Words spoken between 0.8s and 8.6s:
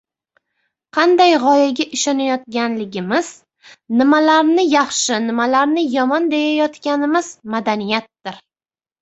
qanday g‘oyaga ishonayotganligimiz, nimalarni yaxshi, nimalarni yomon, deyayotganimiz– madaniyatdir.